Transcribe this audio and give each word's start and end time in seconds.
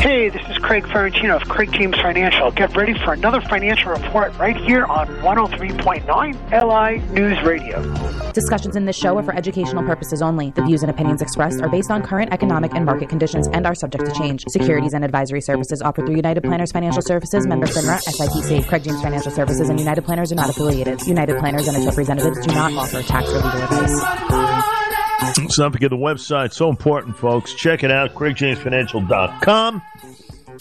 Hey, 0.00 0.28
this 0.28 0.48
is 0.48 0.56
Craig 0.58 0.84
Ferrantino 0.84 1.34
of 1.42 1.48
Craig 1.48 1.72
James 1.72 1.96
Financial. 1.96 2.52
Get 2.52 2.76
ready 2.76 2.94
for 2.94 3.14
another 3.14 3.40
financial 3.40 3.90
report 3.90 4.32
right 4.38 4.56
here 4.56 4.84
on 4.84 5.08
103.9 5.08 6.06
LI 6.52 7.12
News 7.12 7.42
Radio. 7.42 7.82
Discussions 8.32 8.76
in 8.76 8.84
this 8.84 8.96
show 8.96 9.18
are 9.18 9.24
for 9.24 9.34
educational 9.34 9.82
purposes 9.82 10.22
only. 10.22 10.52
The 10.52 10.62
views 10.62 10.82
and 10.84 10.90
opinions 10.90 11.20
expressed 11.20 11.60
are 11.62 11.68
based 11.68 11.90
on 11.90 12.02
current 12.02 12.32
economic 12.32 12.74
and 12.74 12.86
market 12.86 13.08
conditions 13.08 13.48
and 13.48 13.66
are 13.66 13.74
subject 13.74 14.06
to 14.06 14.12
change. 14.12 14.44
Securities 14.48 14.94
and 14.94 15.04
advisory 15.04 15.40
services 15.40 15.82
offered 15.82 16.06
through 16.06 16.16
United 16.16 16.44
Planners 16.44 16.70
Financial 16.70 17.02
Services, 17.02 17.44
member 17.44 17.66
FINRA, 17.66 17.98
SIPC. 18.04 18.68
Craig 18.68 18.84
James 18.84 19.02
Financial 19.02 19.32
Services 19.32 19.68
and 19.68 19.80
United 19.80 20.04
Planners 20.04 20.30
are 20.30 20.36
not 20.36 20.48
affiliated. 20.48 21.04
United 21.08 21.38
Planners 21.38 21.66
and 21.66 21.76
its 21.76 21.86
representatives 21.86 22.38
do 22.46 22.54
not 22.54 22.72
offer 22.74 23.02
tax 23.02 23.28
or 23.30 23.38
legal 23.38 23.62
advice. 23.64 24.77
Let's 25.48 25.58
not 25.58 25.72
forget 25.72 25.88
the 25.88 25.96
website. 25.96 26.52
So 26.52 26.68
important, 26.68 27.16
folks. 27.16 27.54
Check 27.54 27.82
it 27.82 27.90
out, 27.90 28.12
craigjamesfinancial.com. 28.14 29.82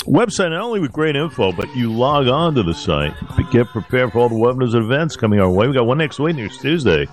Website 0.06 0.52
not 0.52 0.62
only 0.62 0.80
with 0.80 0.94
great 0.94 1.18
info, 1.18 1.52
but 1.52 1.76
you 1.76 1.91
log 1.91 2.30
on 2.30 2.55
to 2.55 2.64
the 2.64 2.73
site. 2.73 3.14
Get 3.52 3.68
prepared 3.68 4.14
for 4.14 4.20
all 4.20 4.30
the 4.30 4.36
webinars 4.36 4.76
and 4.76 4.86
events 4.86 5.18
coming 5.18 5.42
our 5.42 5.50
way. 5.50 5.68
We 5.68 5.73
got 5.73 5.86
one 5.86 5.98
next 5.98 6.20
week, 6.20 6.38
next 6.38 6.62
Tuesday, 6.62 7.05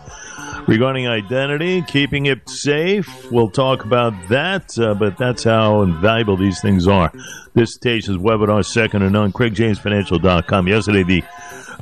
regarding 0.69 1.09
identity, 1.09 1.83
keeping 1.83 2.27
it 2.27 2.49
safe. 2.49 3.29
We'll 3.33 3.51
talk 3.51 3.85
about 3.85 4.13
that, 4.29 4.79
uh, 4.79 4.95
but 4.95 5.19
that's 5.19 5.43
how 5.43 5.83
invaluable 5.83 6.37
these 6.37 6.61
things 6.61 6.87
are. 6.87 7.11
This 7.55 7.75
station's 7.75 8.19
webinar, 8.19 8.65
second 8.65 9.01
to 9.01 9.11
none, 9.11 9.33
craigjamesfinancial.com. 9.33 10.69
Yesterday, 10.69 11.03
the 11.03 11.25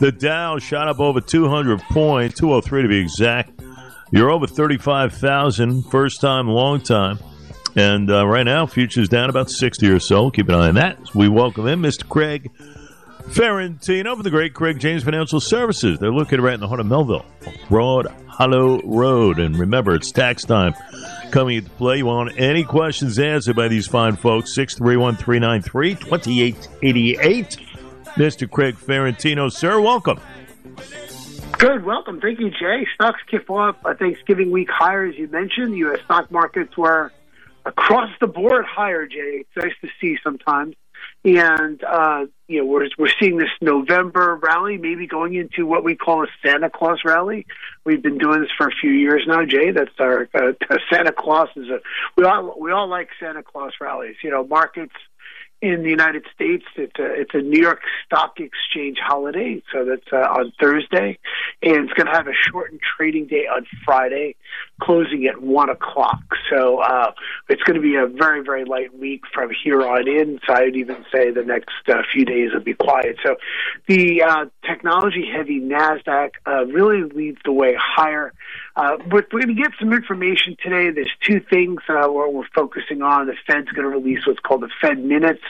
the 0.01 0.11
Dow 0.11 0.59
shot 0.59 0.89
up 0.89 1.01
over 1.01 1.21
200 1.21 1.81
points, 1.83 2.41
203 2.41 2.83
to 2.83 2.89
be 2.89 2.99
exact. 2.99 3.62
You're 4.15 4.31
over 4.31 4.47
35,000, 4.47 5.85
first 5.85 6.21
time, 6.21 6.47
long 6.47 6.83
time. 6.83 7.19
And 7.77 8.11
uh, 8.11 8.27
right 8.27 8.43
now, 8.43 8.67
futures 8.67 9.09
down 9.09 9.31
about 9.31 9.49
60 9.49 9.89
or 9.89 10.01
so. 10.01 10.31
Keep 10.31 10.51
an 10.51 10.55
eye 10.55 10.69
on 10.69 10.75
that. 10.75 11.15
We 11.15 11.31
welcome 11.31 11.67
in 11.67 11.81
Mr. 11.81 12.07
Craig 12.07 12.51
Ferrantino 13.23 14.15
for 14.15 14.23
the 14.23 14.29
great 14.29 14.53
Craig 14.53 14.79
James 14.79 15.03
Financial 15.03 15.41
Services. 15.41 15.99
They're 15.99 16.13
located 16.13 16.41
right 16.41 16.53
in 16.53 16.61
the 16.61 16.69
heart 16.69 16.81
of 16.81 16.87
Melville, 16.87 17.25
Broad 17.71 18.07
Hollow 18.27 18.83
Road. 18.83 19.39
And 19.39 19.57
remember, 19.57 19.95
it's 19.95 20.13
tax 20.13 20.45
time 20.45 20.75
coming 21.31 21.57
into 21.57 21.71
play. 21.71 21.97
You 21.97 22.05
want 22.05 22.39
any 22.39 22.65
questions 22.65 23.19
answered 23.19 23.57
by 23.57 23.69
these 23.69 23.87
fine 23.87 24.17
folks? 24.17 24.55
631 24.55 25.17
393 25.17 25.95
2888. 25.95 27.57
Mr. 28.17 28.51
Craig 28.51 28.77
Ferrantino, 28.77 29.51
sir, 29.51 29.81
welcome. 29.81 30.21
Good, 31.63 31.85
welcome. 31.85 32.21
Thank 32.21 32.41
you, 32.41 32.51
Jay. 32.51 32.89
Stocks 32.93 33.21
kick 33.31 33.49
off 33.49 33.77
a 33.85 33.95
Thanksgiving 33.95 34.51
week 34.51 34.69
higher, 34.69 35.05
as 35.05 35.15
you 35.17 35.29
mentioned. 35.29 35.75
The 35.75 35.79
U.S. 35.79 36.01
stock 36.05 36.29
markets 36.29 36.77
were 36.77 37.13
across 37.65 38.11
the 38.21 38.27
board 38.27 38.65
higher, 38.65 39.07
Jay. 39.07 39.45
It's 39.45 39.57
nice 39.57 39.73
to 39.81 39.89
see 40.01 40.19
sometimes. 40.25 40.75
And, 41.25 41.81
uh, 41.85 42.27
you 42.49 42.59
know, 42.59 42.67
we're, 42.67 42.89
we're 42.99 43.13
seeing 43.21 43.39
this 43.39 43.51
November 43.61 44.41
rally, 44.43 44.77
maybe 44.77 45.07
going 45.07 45.35
into 45.35 45.65
what 45.65 45.85
we 45.85 45.95
call 45.95 46.25
a 46.25 46.27
Santa 46.45 46.69
Claus 46.69 46.99
rally. 47.05 47.47
We've 47.85 48.03
been 48.03 48.19
doing 48.19 48.41
this 48.41 48.51
for 48.59 48.67
a 48.67 48.73
few 48.73 48.91
years 48.91 49.23
now, 49.29 49.45
Jay. 49.45 49.71
That's 49.71 49.95
our, 50.01 50.29
uh, 50.35 50.55
Santa 50.91 51.13
Claus 51.13 51.49
is 51.55 51.69
a, 51.69 51.79
we 52.17 52.25
all, 52.25 52.59
we 52.59 52.73
all 52.73 52.89
like 52.89 53.11
Santa 53.21 53.45
Claus 53.45 53.75
rallies. 53.81 54.17
You 54.25 54.31
know, 54.33 54.45
markets, 54.45 54.95
in 55.63 55.85
the 55.85 55.89
United 55.89 56.27
States. 56.35 56.65
It's 56.77 56.99
a 56.99 57.21
it's 57.21 57.35
a 57.35 57.39
New 57.39 57.61
York 57.61 57.81
Stock 58.05 58.39
Exchange 58.41 58.99
holiday, 59.01 59.63
so 59.73 59.85
that's 59.85 60.13
uh, 60.13 60.17
on 60.17 60.53
Thursday, 60.61 61.19
and 61.63 61.85
it's 61.85 61.93
going 61.93 62.07
to 62.07 62.13
have 62.13 62.27
a 62.27 62.35
shortened 62.35 62.81
trading 62.97 63.27
day 63.29 63.47
on 63.47 63.65
Friday, 63.85 64.35
closing 64.81 65.25
at 65.27 65.41
one 65.41 65.71
o'clock. 65.71 66.21
So 66.51 66.81
uh, 66.81 67.13
it's 67.49 67.63
going 67.63 67.77
to 67.77 67.81
be 67.81 67.95
a 67.95 68.07
very 68.07 68.43
very 68.43 68.65
light 68.65 68.93
week 68.99 69.23
from 69.33 69.51
here 69.63 69.83
on 69.83 70.09
in. 70.09 70.41
So 70.47 70.53
I'd 70.53 70.75
even 70.75 71.05
say 71.13 71.31
the 71.31 71.45
next 71.45 71.71
uh, 71.89 72.03
few 72.13 72.25
days 72.25 72.51
will 72.53 72.61
be 72.61 72.75
quiet. 72.75 73.17
So 73.25 73.37
the 73.87 74.23
uh, 74.23 74.47
technology 74.67 75.31
heavy 75.33 75.61
Nasdaq 75.61 76.31
uh, 76.45 76.67
really 76.67 77.05
leads 77.05 77.39
the 77.45 77.53
way 77.53 77.77
higher. 77.79 78.35
Uh, 78.77 78.97
but 78.97 79.33
we're 79.33 79.43
going 79.43 79.55
to 79.55 79.63
get 79.63 79.73
some 79.79 79.93
information 79.93 80.57
today. 80.63 80.91
There's 80.91 81.13
two 81.21 81.41
things 81.41 81.81
uh, 81.89 82.07
we're 82.09 82.47
focusing 82.55 83.03
on. 83.03 83.27
The 83.27 83.35
Fed's 83.47 83.71
going 83.71 83.89
to 83.89 83.97
release 83.97 84.27
what's 84.27 84.41
called 84.41 84.63
the 84.63 84.71
Fed 84.81 84.99
minutes. 84.99 85.43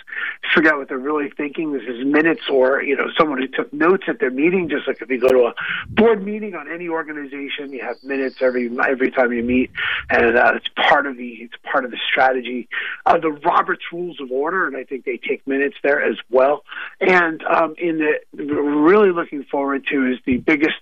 Out 0.55 0.79
what 0.79 0.89
they're 0.89 0.99
really 0.99 1.31
thinking. 1.31 1.73
This 1.73 1.83
is 1.89 2.05
minutes, 2.05 2.43
or 2.51 2.83
you 2.83 2.95
know, 2.95 3.07
someone 3.19 3.39
who 3.39 3.49
took 3.49 3.73
notes 3.73 4.05
at 4.07 4.21
their 4.21 4.31
meeting. 4.31 4.69
Just 4.69 4.87
like 4.87 5.01
if 5.01 5.09
you 5.09 5.19
go 5.19 5.29
to 5.29 5.47
a 5.47 5.55
board 5.89 6.25
meeting 6.25 6.55
on 6.55 6.71
any 6.71 6.89
organization, 6.89 7.73
you 7.73 7.81
have 7.81 7.97
minutes 8.05 8.37
every 8.43 8.71
every 8.87 9.11
time 9.11 9.33
you 9.33 9.43
meet, 9.43 9.71
and 10.11 10.37
uh, 10.37 10.53
it's 10.55 10.69
part 10.77 11.07
of 11.07 11.17
the 11.17 11.31
it's 11.41 11.55
part 11.65 11.85
of 11.85 11.91
the 11.91 11.97
strategy. 12.07 12.69
Uh, 13.07 13.19
the 13.19 13.31
Roberts 13.31 13.83
Rules 13.93 14.21
of 14.21 14.31
Order, 14.31 14.67
and 14.67 14.77
I 14.77 14.85
think 14.85 15.05
they 15.05 15.17
take 15.17 15.45
minutes 15.47 15.77
there 15.83 16.03
as 16.03 16.17
well. 16.31 16.65
And 17.01 17.43
um, 17.45 17.75
in 17.79 17.99
the 17.99 18.21
we're 18.37 18.83
really 18.83 19.11
looking 19.11 19.45
forward 19.45 19.87
to 19.89 20.13
is 20.13 20.19
the 20.27 20.37
biggest 20.37 20.77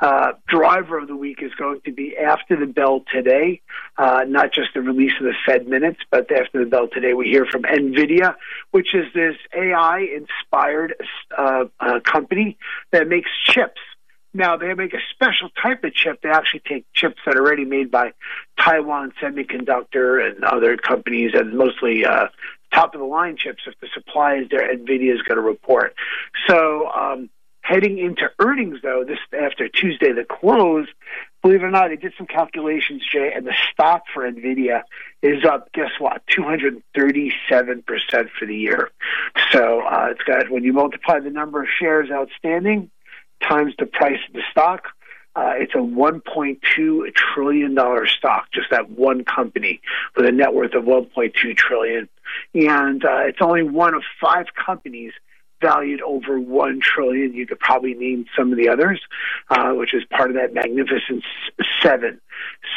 uh, 0.00 0.32
driver 0.48 0.98
of 0.98 1.08
the 1.08 1.16
week 1.16 1.38
is 1.42 1.52
going 1.54 1.80
to 1.84 1.92
be 1.92 2.16
after 2.16 2.56
the 2.56 2.66
bell 2.66 3.04
today, 3.12 3.60
uh, 3.96 4.24
not 4.26 4.52
just 4.52 4.68
the 4.74 4.80
release 4.80 5.12
of 5.20 5.26
the 5.26 5.34
Fed 5.46 5.66
minutes, 5.66 6.00
but 6.10 6.30
after 6.30 6.64
the 6.64 6.70
bell 6.70 6.88
today, 6.88 7.14
we 7.14 7.26
hear 7.26 7.46
from 7.46 7.62
NVIDIA, 7.62 8.34
which 8.70 8.94
is 8.94 9.06
this 9.14 9.36
AI 9.54 10.06
inspired 10.16 10.94
uh, 11.36 11.64
uh, 11.80 12.00
company 12.00 12.58
that 12.92 13.08
makes 13.08 13.30
chips. 13.44 13.80
Now, 14.36 14.56
they 14.56 14.74
make 14.74 14.94
a 14.94 15.00
special 15.14 15.48
type 15.62 15.84
of 15.84 15.94
chip. 15.94 16.20
They 16.22 16.28
actually 16.28 16.62
take 16.68 16.86
chips 16.92 17.18
that 17.24 17.36
are 17.36 17.40
already 17.40 17.64
made 17.64 17.92
by 17.92 18.14
Taiwan 18.58 19.12
Semiconductor 19.22 20.28
and 20.28 20.42
other 20.42 20.76
companies, 20.76 21.30
and 21.34 21.56
mostly 21.56 22.04
uh, 22.04 22.26
top 22.72 22.94
of 22.94 23.00
the 23.00 23.06
line 23.06 23.36
chips. 23.36 23.62
If 23.64 23.78
the 23.80 23.86
supply 23.94 24.38
is 24.38 24.48
there, 24.50 24.76
NVIDIA 24.76 25.14
is 25.14 25.22
going 25.22 25.36
to 25.36 25.42
report. 25.42 25.94
So, 26.48 26.90
um, 26.90 27.30
Heading 27.64 27.96
into 27.96 28.30
earnings, 28.40 28.80
though, 28.82 29.04
this 29.08 29.16
after 29.32 29.70
Tuesday, 29.70 30.12
the 30.12 30.22
close, 30.22 30.86
believe 31.40 31.62
it 31.62 31.64
or 31.64 31.70
not, 31.70 31.90
I 31.90 31.94
did 31.94 32.12
some 32.18 32.26
calculations, 32.26 33.02
Jay, 33.10 33.32
and 33.34 33.46
the 33.46 33.54
stock 33.72 34.02
for 34.12 34.30
NVIDIA 34.30 34.82
is 35.22 35.46
up, 35.46 35.72
guess 35.72 35.92
what, 35.98 36.20
237% 36.26 36.82
for 38.38 38.44
the 38.46 38.54
year. 38.54 38.90
So 39.50 39.80
uh, 39.80 40.08
it's 40.10 40.22
got, 40.24 40.50
when 40.50 40.62
you 40.62 40.74
multiply 40.74 41.20
the 41.20 41.30
number 41.30 41.62
of 41.62 41.68
shares 41.80 42.10
outstanding 42.10 42.90
times 43.40 43.72
the 43.78 43.86
price 43.86 44.20
of 44.28 44.34
the 44.34 44.42
stock, 44.50 44.88
uh, 45.34 45.54
it's 45.56 45.74
a 45.74 45.78
$1.2 45.78 47.14
trillion 47.14 47.78
stock, 48.08 48.48
just 48.52 48.68
that 48.72 48.90
one 48.90 49.24
company 49.24 49.80
with 50.14 50.26
a 50.26 50.32
net 50.32 50.52
worth 50.52 50.74
of 50.74 50.84
1.2 50.84 51.56
trillion. 51.56 52.10
And 52.52 53.02
uh, 53.02 53.20
it's 53.20 53.40
only 53.40 53.62
one 53.62 53.94
of 53.94 54.02
five 54.20 54.48
companies 54.54 55.14
valued 55.60 56.02
over 56.02 56.38
one 56.38 56.80
trillion. 56.80 57.34
You 57.34 57.46
could 57.46 57.58
probably 57.58 57.94
name 57.94 58.26
some 58.36 58.52
of 58.52 58.58
the 58.58 58.68
others, 58.68 59.00
uh, 59.50 59.72
which 59.72 59.94
is 59.94 60.02
part 60.10 60.30
of 60.30 60.36
that 60.36 60.54
magnificent 60.54 61.24
seven. 61.82 62.20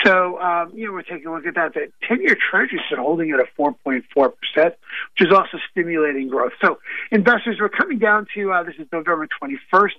So, 0.03 0.39
um, 0.39 0.71
you 0.73 0.85
know, 0.85 0.93
we're 0.93 1.01
taking 1.01 1.27
a 1.27 1.33
look 1.33 1.45
at 1.45 1.55
that. 1.55 1.73
The 1.73 1.91
10 2.07 2.21
year 2.21 2.37
treasury 2.49 2.79
is 2.79 2.97
holding 2.97 3.31
at 3.31 3.39
a 3.39 3.47
4.4%, 3.59 4.03
which 4.15 4.75
is 5.19 5.33
also 5.33 5.57
stimulating 5.71 6.29
growth. 6.29 6.53
So, 6.61 6.79
investors, 7.11 7.57
we're 7.59 7.69
coming 7.69 7.99
down 7.99 8.27
to 8.35 8.51
uh, 8.51 8.63
this 8.63 8.75
is 8.79 8.87
November 8.91 9.27
21st. 9.41 9.91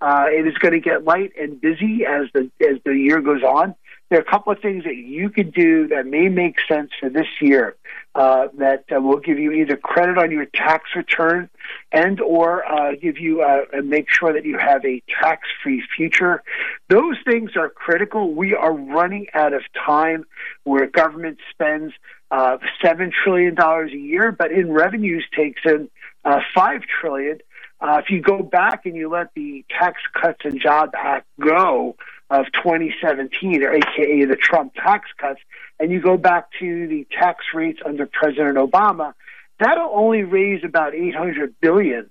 Uh, 0.00 0.26
it 0.28 0.46
is 0.46 0.54
going 0.58 0.72
to 0.72 0.80
get 0.80 1.04
light 1.04 1.32
and 1.40 1.60
busy 1.60 2.04
as 2.06 2.26
the 2.34 2.50
as 2.60 2.76
the 2.84 2.92
year 2.92 3.20
goes 3.22 3.42
on 3.42 3.74
there 4.10 4.18
are 4.18 4.22
a 4.22 4.30
couple 4.30 4.52
of 4.52 4.58
things 4.58 4.84
that 4.84 4.96
you 4.96 5.30
could 5.30 5.52
do 5.52 5.86
that 5.88 6.04
may 6.04 6.28
make 6.28 6.56
sense 6.68 6.90
for 6.98 7.08
this 7.08 7.28
year 7.40 7.76
uh, 8.16 8.48
that 8.58 8.84
uh, 8.94 9.00
will 9.00 9.20
give 9.20 9.38
you 9.38 9.52
either 9.52 9.76
credit 9.76 10.18
on 10.18 10.32
your 10.32 10.46
tax 10.46 10.90
return 10.96 11.48
and 11.92 12.20
or 12.20 12.64
uh, 12.66 12.96
give 13.00 13.18
you 13.18 13.42
uh, 13.42 13.62
and 13.72 13.88
make 13.88 14.10
sure 14.10 14.32
that 14.32 14.44
you 14.44 14.58
have 14.58 14.84
a 14.84 15.00
tax-free 15.22 15.84
future. 15.96 16.42
Those 16.88 17.16
things 17.24 17.52
are 17.56 17.68
critical. 17.68 18.34
We 18.34 18.52
are 18.52 18.72
running 18.72 19.28
out 19.32 19.52
of 19.52 19.62
time 19.86 20.24
where 20.64 20.88
government 20.88 21.38
spends 21.52 21.92
uh, 22.32 22.58
seven 22.82 23.12
trillion 23.24 23.54
dollars 23.54 23.92
a 23.92 23.98
year, 23.98 24.32
but 24.32 24.50
in 24.50 24.72
revenues 24.72 25.24
takes 25.36 25.60
in 25.64 25.88
uh, 26.24 26.40
five 26.52 26.82
trillion. 27.00 27.38
Uh, 27.80 28.00
if 28.04 28.10
you 28.10 28.20
go 28.20 28.42
back 28.42 28.84
and 28.86 28.94
you 28.94 29.08
let 29.08 29.32
the 29.34 29.64
Tax 29.70 30.02
Cuts 30.20 30.40
and 30.44 30.60
Jobs 30.60 30.92
Act 30.94 31.26
go, 31.40 31.96
of 32.30 32.46
2017, 32.52 33.62
or 33.62 33.72
AKA 33.74 34.24
the 34.24 34.36
Trump 34.36 34.74
tax 34.74 35.08
cuts, 35.18 35.40
and 35.78 35.90
you 35.90 36.00
go 36.00 36.16
back 36.16 36.48
to 36.60 36.86
the 36.86 37.06
tax 37.10 37.44
rates 37.52 37.80
under 37.84 38.06
President 38.06 38.56
Obama, 38.56 39.14
that'll 39.58 39.90
only 39.92 40.22
raise 40.22 40.62
about 40.64 40.94
800 40.94 41.54
billion 41.60 42.08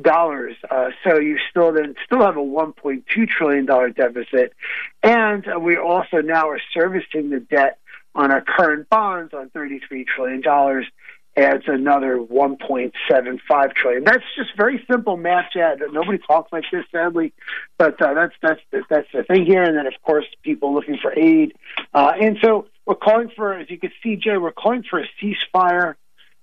dollars. 0.00 0.54
Uh, 0.70 0.90
so 1.02 1.18
you 1.18 1.38
still 1.50 1.72
then 1.72 1.94
still 2.04 2.20
have 2.20 2.36
a 2.36 2.40
1.2 2.40 3.28
trillion 3.28 3.64
dollar 3.64 3.88
deficit, 3.88 4.52
and 5.02 5.46
uh, 5.48 5.58
we 5.58 5.76
also 5.76 6.18
now 6.18 6.48
are 6.50 6.60
servicing 6.74 7.30
the 7.30 7.40
debt 7.40 7.78
on 8.14 8.30
our 8.30 8.42
current 8.42 8.88
bonds 8.88 9.32
on 9.32 9.48
33 9.50 10.04
trillion 10.04 10.40
dollars 10.40 10.86
adds 11.36 11.64
another 11.66 12.16
1.75 12.16 13.74
trillion. 13.74 14.04
That's 14.04 14.24
just 14.36 14.56
very 14.56 14.84
simple 14.90 15.16
math, 15.16 15.50
Chad. 15.52 15.82
Nobody 15.92 16.18
talks 16.18 16.52
like 16.52 16.64
this, 16.72 16.84
sadly, 16.90 17.32
but 17.78 18.00
uh, 18.00 18.14
that's 18.14 18.34
that's 18.42 18.60
that's 18.88 19.08
the 19.12 19.22
thing 19.24 19.44
here. 19.44 19.62
And 19.62 19.76
then, 19.76 19.86
of 19.86 19.94
course, 20.02 20.24
people 20.42 20.74
looking 20.74 20.98
for 21.00 21.12
aid, 21.16 21.54
uh, 21.92 22.12
and 22.20 22.38
so 22.42 22.66
we're 22.86 22.94
calling 22.94 23.30
for, 23.36 23.52
as 23.52 23.68
you 23.68 23.78
can 23.78 23.92
see, 24.02 24.16
Jay, 24.16 24.36
we're 24.38 24.52
calling 24.52 24.84
for 24.88 25.00
a 25.00 25.06
ceasefire 25.22 25.96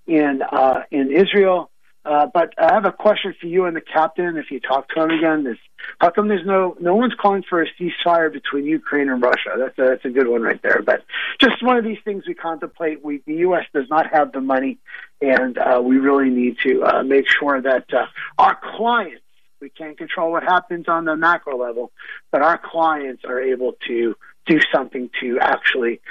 in 0.05 0.41
uh, 0.41 0.83
in 0.91 1.11
Israel. 1.11 1.69
Uh, 2.05 2.27
but 2.33 2.53
I 2.57 2.73
have 2.73 2.85
a 2.85 2.91
question 2.91 3.33
for 3.39 3.47
you 3.47 3.65
and 3.65 3.75
the 3.75 3.81
captain. 3.81 4.35
If 4.35 4.51
you 4.51 4.59
talk 4.59 4.89
to 4.89 5.03
him 5.03 5.11
again, 5.11 5.47
is 5.47 5.57
how 5.99 6.09
come 6.09 6.27
there's 6.27 6.45
no 6.45 6.75
no 6.79 6.95
one's 6.95 7.13
calling 7.13 7.43
for 7.47 7.61
a 7.61 7.67
ceasefire 7.79 8.31
between 8.31 8.65
Ukraine 8.65 9.09
and 9.09 9.21
Russia? 9.21 9.51
That's 9.57 9.77
a, 9.77 9.81
that's 9.83 10.05
a 10.05 10.09
good 10.09 10.27
one 10.27 10.41
right 10.41 10.61
there. 10.61 10.81
But 10.81 11.05
just 11.39 11.63
one 11.63 11.77
of 11.77 11.85
these 11.85 11.99
things 12.03 12.25
we 12.27 12.33
contemplate. 12.33 13.03
We 13.03 13.21
the 13.25 13.35
U.S. 13.35 13.65
does 13.73 13.89
not 13.89 14.11
have 14.11 14.33
the 14.33 14.41
money, 14.41 14.79
and 15.21 15.57
uh, 15.57 15.81
we 15.81 15.97
really 15.97 16.29
need 16.29 16.57
to 16.63 16.83
uh, 16.83 17.03
make 17.03 17.25
sure 17.29 17.61
that 17.61 17.93
uh, 17.93 18.07
our 18.37 18.57
clients. 18.75 19.21
We 19.61 19.69
can't 19.69 19.97
control 19.97 20.29
what 20.33 20.43
happens 20.43 20.89
on 20.89 21.05
the 21.05 21.15
macro 21.15 21.57
level, 21.57 21.93
but 22.33 22.41
our 22.41 22.57
clients 22.57 23.23
are 23.23 23.39
able 23.39 23.75
to 23.87 24.13
do 24.45 24.59
something 24.73 25.09
to 25.21 25.39
actually 25.39 26.01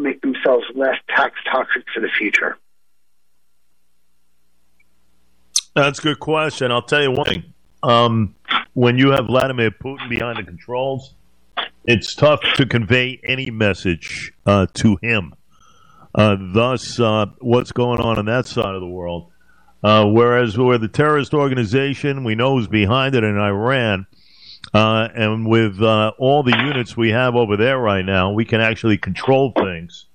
make 0.00 0.20
themselves 0.20 0.64
less 0.74 0.96
tax 1.08 1.36
toxic 1.48 1.84
for 1.94 2.00
the 2.00 2.08
future. 2.08 2.58
That's 5.74 5.98
a 5.98 6.02
good 6.02 6.20
question. 6.20 6.72
I'll 6.72 6.82
tell 6.82 7.02
you 7.02 7.12
one 7.12 7.26
thing. 7.26 7.54
Um, 7.82 8.34
when 8.74 8.98
you 8.98 9.10
have 9.10 9.26
Vladimir 9.26 9.70
Putin 9.70 10.08
behind 10.08 10.38
the 10.38 10.42
controls, 10.42 11.14
it's 11.84 12.14
tough 12.14 12.40
to 12.56 12.66
convey 12.66 13.20
any 13.24 13.50
message 13.50 14.32
uh, 14.46 14.66
to 14.74 14.98
him. 15.02 15.34
Uh, 16.14 16.36
thus, 16.52 16.98
uh, 16.98 17.26
what's 17.38 17.72
going 17.72 18.00
on 18.00 18.18
on 18.18 18.24
that 18.26 18.46
side 18.46 18.74
of 18.74 18.80
the 18.80 18.88
world. 18.88 19.30
Uh, 19.82 20.04
whereas 20.06 20.58
where 20.58 20.78
the 20.78 20.88
terrorist 20.88 21.32
organization 21.32 22.24
we 22.24 22.34
know 22.34 22.58
is 22.58 22.66
behind 22.66 23.14
it 23.14 23.22
in 23.22 23.38
Iran, 23.38 24.06
uh, 24.74 25.08
and 25.14 25.46
with 25.46 25.80
uh, 25.80 26.12
all 26.18 26.42
the 26.42 26.56
units 26.56 26.96
we 26.96 27.10
have 27.10 27.36
over 27.36 27.56
there 27.56 27.78
right 27.78 28.04
now, 28.04 28.32
we 28.32 28.44
can 28.44 28.60
actually 28.60 28.98
control 28.98 29.52
things. 29.52 30.06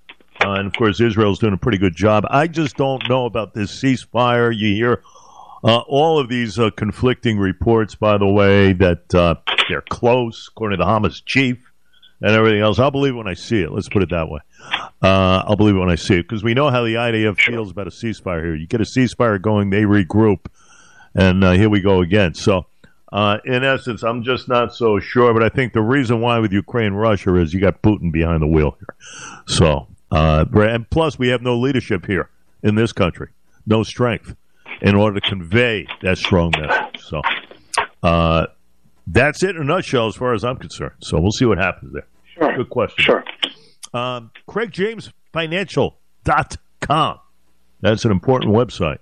and 0.42 0.68
of 0.68 0.74
course, 0.74 1.00
Israel's 1.00 1.40
doing 1.40 1.54
a 1.54 1.58
pretty 1.58 1.78
good 1.78 1.96
job. 1.96 2.26
I 2.30 2.48
just 2.48 2.76
don't 2.76 3.08
know 3.08 3.26
about 3.26 3.54
this 3.54 3.72
ceasefire. 3.72 4.54
You 4.54 4.76
hear 4.76 5.02
uh, 5.64 5.80
all 5.88 6.20
of 6.20 6.28
these 6.28 6.60
uh, 6.60 6.70
conflicting 6.72 7.40
reports, 7.40 7.96
by 7.96 8.18
the 8.18 8.28
way, 8.28 8.74
that 8.74 9.16
uh, 9.16 9.36
they're 9.70 9.82
close, 9.82 10.50
according 10.50 10.78
to 10.78 10.84
the 10.84 10.90
Hamas 10.90 11.24
chief 11.26 11.72
and 12.22 12.32
everything 12.32 12.60
else. 12.60 12.80
I'll 12.80 12.92
believe 12.92 13.14
it 13.14 13.18
when 13.18 13.28
I 13.28 13.34
see 13.34 13.62
it. 13.62 13.72
Let's 13.72 13.88
put 13.88 14.04
it 14.04 14.10
that 14.10 14.30
way. 14.30 14.42
Uh, 15.02 15.44
I'll 15.46 15.56
believe 15.56 15.76
it 15.76 15.80
when 15.80 15.90
I 15.90 15.96
see 15.96 16.16
it 16.16 16.24
because 16.24 16.44
we 16.44 16.54
know 16.54 16.70
how 16.70 16.84
the 16.84 16.96
IDF 16.96 17.40
feels 17.40 17.72
about 17.72 17.88
a 17.88 17.92
ceasefire 17.92 18.44
here. 18.44 18.56
You 18.56 18.68
get 18.68 18.82
a 18.82 18.86
ceasefire 18.86 19.42
going, 19.42 19.70
they 19.70 19.84
regroup, 19.84 20.46
and 21.16 21.44
uh, 21.44 21.52
here 21.52 21.70
we 21.70 21.80
go 21.80 22.02
again. 22.02 22.34
So, 22.34 22.66
uh, 23.14 23.38
in 23.46 23.64
essence, 23.64 24.04
I'm 24.04 24.24
just 24.24 24.50
not 24.50 24.74
so 24.74 25.00
sure. 25.00 25.34
But 25.34 25.44
I 25.44 25.50
think 25.50 25.72
the 25.72 25.82
reason 25.82 26.20
why 26.20 26.40
with 26.40 26.52
Ukraine, 26.52 26.94
Russia 26.94 27.36
is 27.36 27.54
you 27.54 27.62
got 27.62 27.82
Putin 27.82 28.12
behind 28.12 28.42
the 28.42 28.48
wheel 28.48 28.76
here. 28.80 28.96
So, 29.48 29.88
and 30.12 30.90
plus 30.90 31.18
we 31.18 31.30
have 31.30 31.42
no 31.42 31.58
leadership 31.58 32.06
here 32.06 32.30
in 32.64 32.76
this 32.76 32.92
country, 32.92 33.30
no 33.66 33.84
strength 33.84 34.36
in 34.82 34.96
order 34.96 35.20
to 35.20 35.30
convey 35.30 35.86
that 36.02 36.18
strong 36.18 36.52
message. 36.58 37.02
So 37.02 37.22
uh, 38.02 38.48
that's 39.08 39.44
it 39.44 39.56
in 39.56 39.62
a 39.62 39.66
nutshell 39.66 40.08
as 40.08 40.16
far 40.16 40.34
as 40.34 40.44
I'm 40.44 40.58
concerned. 40.58 40.96
So 41.02 41.20
we'll 41.20 41.32
see 41.32 41.46
what 41.46 41.58
happens 41.58 41.94
there. 41.94 42.08
Sure. 42.34 42.58
Good 42.58 42.70
question. 42.70 43.04
Sure. 43.04 43.24
Um, 43.94 44.32
CraigJamesFinancial.com. 44.50 47.20
That's 47.82 48.06
an 48.06 48.12
important 48.12 48.56
website 48.56 49.00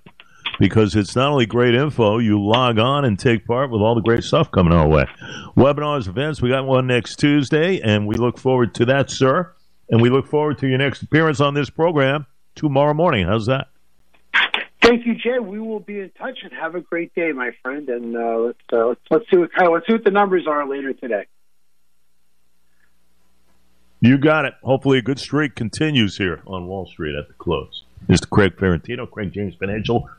because 0.58 0.96
it's 0.96 1.16
not 1.16 1.30
only 1.30 1.46
great 1.46 1.74
info, 1.74 2.18
you 2.18 2.42
log 2.42 2.78
on 2.78 3.04
and 3.04 3.18
take 3.18 3.46
part 3.46 3.70
with 3.70 3.80
all 3.80 3.94
the 3.94 4.00
great 4.00 4.22
stuff 4.22 4.50
coming 4.50 4.72
our 4.72 4.88
way. 4.88 5.06
Webinars, 5.56 6.08
events, 6.08 6.42
we 6.42 6.50
got 6.50 6.66
one 6.66 6.86
next 6.86 7.16
Tuesday, 7.16 7.80
and 7.80 8.06
we 8.06 8.16
look 8.16 8.38
forward 8.38 8.74
to 8.76 8.84
that, 8.86 9.10
sir. 9.10 9.52
And 9.88 10.00
we 10.00 10.10
look 10.10 10.26
forward 10.26 10.58
to 10.58 10.68
your 10.68 10.78
next 10.78 11.02
appearance 11.02 11.40
on 11.40 11.54
this 11.54 11.68
program 11.68 12.26
tomorrow 12.54 12.94
morning. 12.94 13.26
How's 13.26 13.46
that? 13.46 13.68
Thank 14.82 15.06
you, 15.06 15.14
Jay. 15.14 15.38
We 15.38 15.60
will 15.60 15.78
be 15.78 16.00
in 16.00 16.10
touch 16.18 16.40
and 16.42 16.52
have 16.52 16.74
a 16.74 16.80
great 16.80 17.14
day, 17.14 17.30
my 17.32 17.52
friend. 17.62 17.88
And 17.88 18.16
uh, 18.16 18.38
let's, 18.38 18.58
uh, 18.72 18.86
let's 18.88 19.00
let's 19.10 19.24
see 19.30 19.36
what 19.36 19.50
let's 19.72 19.86
see 19.86 19.92
what 19.92 20.04
the 20.04 20.10
numbers 20.10 20.46
are 20.48 20.68
later 20.68 20.92
today. 20.92 21.26
You 24.00 24.18
got 24.18 24.44
it. 24.44 24.54
Hopefully, 24.64 24.98
a 24.98 25.02
good 25.02 25.20
streak 25.20 25.54
continues 25.54 26.16
here 26.16 26.42
on 26.48 26.66
Wall 26.66 26.86
Street 26.86 27.14
at 27.14 27.28
the 27.28 27.34
close. 27.34 27.84
Mr. 28.08 28.28
Craig 28.28 28.56
Ferrantino, 28.56 29.08
CraigJamesFinancial.com. 29.08 30.10